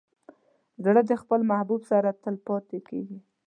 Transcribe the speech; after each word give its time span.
زړه 0.83 1.01
د 1.09 1.11
خپل 1.21 1.39
محبوب 1.51 1.81
سره 1.91 2.09
تل 2.23 2.35
پاتې 2.47 2.77
کېږي. 2.89 3.19